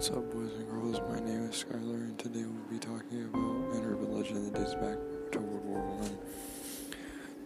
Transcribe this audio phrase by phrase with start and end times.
[0.00, 0.98] What's up, boys and girls?
[1.10, 4.72] My name is Skylar, and today we'll be talking about an urban legend that dates
[4.72, 4.96] back
[5.32, 6.18] to World War One.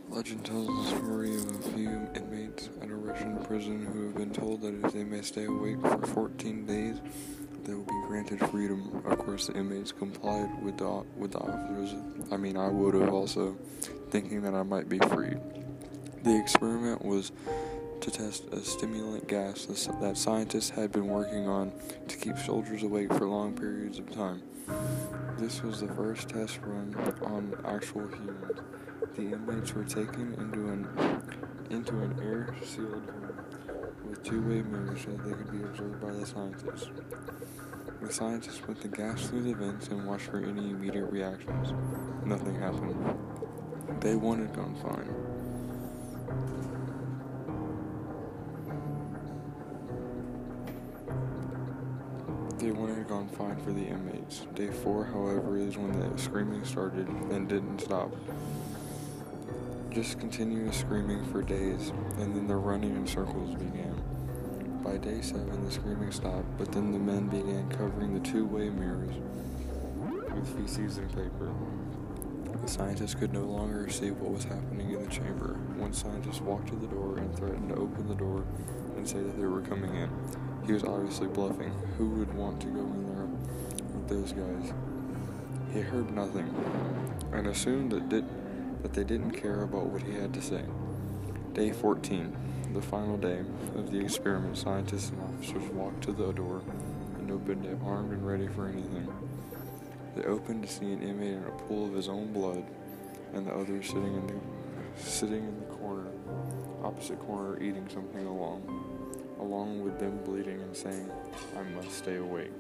[0.09, 4.33] Legend tells the story of a few inmates at a Russian prison who have been
[4.33, 7.01] told that if they may stay awake for 14 days,
[7.65, 9.03] they will be granted freedom.
[9.05, 11.97] Of course, the inmates complied with the with the officers.
[12.31, 13.59] I mean, I would have also,
[14.11, 15.35] thinking that I might be free.
[16.23, 17.33] The experiment was
[18.05, 19.65] to test a stimulant gas
[20.03, 21.73] that scientists had been working on
[22.07, 24.43] to keep soldiers awake for long periods of time.
[25.39, 28.61] This was the first test run on actual humans.
[29.17, 30.87] The inmates were taken into an
[31.71, 33.39] into an air-sealed room
[34.11, 36.91] with two-way mirrors so that they could be observed by the scientists.
[38.03, 41.73] The scientists put the gas through the vents and watched for any immediate reactions.
[42.27, 43.19] Nothing happened.
[44.01, 45.34] Day one had gone fine.
[52.59, 54.47] Day one had gone fine for the inmates.
[54.55, 58.13] Day four, however, is when the screaming started and didn't stop.
[59.91, 64.01] Just continuous screaming for days, and then the running in circles began.
[64.85, 68.71] By day seven, the screaming stopped, but then the men began covering the two way
[68.71, 69.15] mirrors
[70.35, 71.53] with feces and paper.
[72.65, 75.59] The scientists could no longer see what was happening in the chamber.
[75.77, 78.43] One scientist walked to the door and threatened to open the door
[78.97, 80.09] and say that they were coming in.
[80.65, 81.75] He was obviously bluffing.
[81.99, 83.27] Who would want to go in there
[83.93, 84.73] with those guys?
[85.75, 86.55] He heard nothing
[87.35, 88.25] and assumed that, did,
[88.83, 90.65] that they didn't care about what he had to say.
[91.53, 92.35] Day 14,
[92.73, 93.41] the final day
[93.77, 96.63] of the experiment, scientists and officers walked to the door
[97.19, 99.07] and opened it, armed and ready for anything.
[100.15, 102.65] They opened to see an inmate in a pool of his own blood,
[103.33, 104.35] and the other sitting in the
[104.97, 106.07] sitting in the corner,
[106.85, 108.63] opposite corner, eating something along
[109.41, 111.11] along with them bleeding and saying,
[111.57, 112.53] I must stay awake.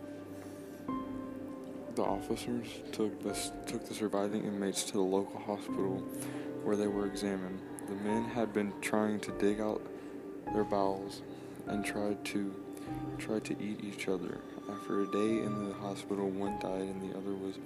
[1.94, 3.32] The officers took the,
[3.66, 6.02] took the surviving inmates to the local hospital
[6.64, 7.60] where they were examined.
[7.86, 9.80] The men had been trying to dig out
[10.52, 11.22] their bowels
[11.66, 12.54] and tried to
[13.18, 14.38] tried to eat each other.
[14.70, 17.56] After a day in the hospital, one died and the other was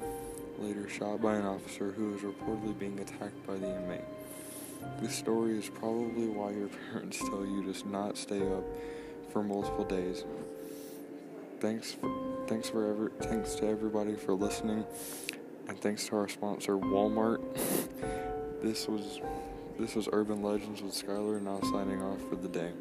[0.59, 4.05] later shot by an officer who was reportedly being attacked by the inmate.
[5.01, 8.65] This story is probably why your parents tell you to not stay up
[9.33, 10.25] for multiple days.
[11.61, 12.11] Thanks for,
[12.47, 14.85] thanks for ever, thanks to everybody for listening,
[15.69, 17.41] and thanks to our sponsor Walmart.
[18.63, 19.21] this was
[19.79, 22.73] this was Urban Legends with Skylar, now signing off for the day.